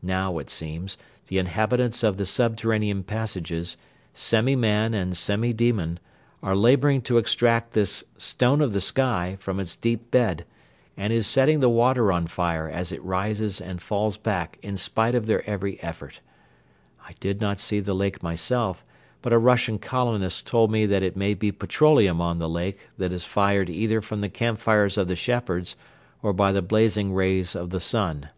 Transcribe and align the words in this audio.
Now, 0.00 0.38
it 0.38 0.48
seems, 0.48 0.96
the 1.26 1.36
inhabitants 1.36 2.02
of 2.02 2.16
the 2.16 2.24
subterranean 2.24 3.04
passages, 3.04 3.76
semi 4.14 4.56
man 4.56 4.94
and 4.94 5.14
semi 5.14 5.52
demon, 5.52 6.00
are 6.42 6.56
laboring 6.56 7.02
to 7.02 7.18
extract 7.18 7.74
this 7.74 8.02
"stone 8.16 8.62
of 8.62 8.72
the 8.72 8.80
sky" 8.80 9.36
from 9.38 9.60
its 9.60 9.76
deep 9.76 10.10
bed 10.10 10.46
and 10.96 11.12
it 11.12 11.16
is 11.16 11.26
setting 11.26 11.60
the 11.60 11.68
water 11.68 12.10
on 12.10 12.26
fire 12.26 12.70
as 12.70 12.90
it 12.90 13.04
rises 13.04 13.60
and 13.60 13.82
falls 13.82 14.16
back 14.16 14.58
in 14.62 14.78
spite 14.78 15.14
of 15.14 15.26
their 15.26 15.44
every 15.46 15.78
effort. 15.82 16.20
I 17.06 17.12
did 17.20 17.42
not 17.42 17.60
see 17.60 17.80
the 17.80 17.92
lake 17.92 18.22
myself 18.22 18.82
but 19.20 19.34
a 19.34 19.38
Russian 19.38 19.78
colonist 19.78 20.46
told 20.46 20.70
me 20.70 20.86
that 20.86 21.02
it 21.02 21.18
may 21.18 21.34
be 21.34 21.52
petroleum 21.52 22.18
on 22.22 22.38
the 22.38 22.48
lake 22.48 22.78
that 22.96 23.12
is 23.12 23.26
fired 23.26 23.68
either 23.68 24.00
from 24.00 24.22
the 24.22 24.30
campfires 24.30 24.96
of 24.96 25.06
the 25.06 25.16
shepherds 25.16 25.76
or 26.22 26.32
by 26.32 26.50
the 26.50 26.62
blazing 26.62 27.12
rays 27.12 27.54
of 27.54 27.68
the 27.68 27.80
sun. 27.80 28.30